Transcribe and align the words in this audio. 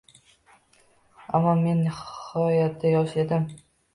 Ammo 1.39 1.51
men 1.59 1.83
nihoyatda 1.89 2.95
yosh 2.97 3.17
edim 3.25 3.49